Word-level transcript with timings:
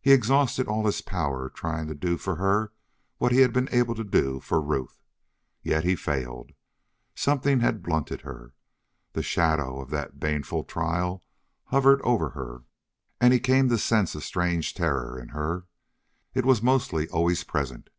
He 0.00 0.12
exhausted 0.12 0.68
all 0.68 0.86
his 0.86 1.02
powers 1.02 1.50
trying 1.54 1.86
to 1.88 1.94
do 1.94 2.16
for 2.16 2.36
her 2.36 2.72
what 3.18 3.30
he 3.30 3.40
had 3.40 3.52
been 3.52 3.68
able 3.72 3.94
to 3.94 4.02
do 4.04 4.40
for 4.40 4.58
Ruth. 4.58 5.02
Yet 5.62 5.84
he 5.84 5.96
failed. 5.96 6.52
Something 7.14 7.60
had 7.60 7.82
blunted 7.82 8.22
her. 8.22 8.54
The 9.12 9.22
shadow 9.22 9.78
of 9.82 9.90
that 9.90 10.18
baneful 10.18 10.64
trial 10.64 11.24
hovered 11.66 12.00
over 12.04 12.30
her, 12.30 12.62
and 13.20 13.34
he 13.34 13.38
came 13.38 13.68
to 13.68 13.76
sense 13.76 14.14
a 14.14 14.22
strange 14.22 14.72
terror 14.72 15.20
in 15.20 15.28
her. 15.28 15.66
It 16.32 16.46
was 16.46 16.62
mostly 16.62 17.06
always 17.08 17.44
present. 17.44 17.90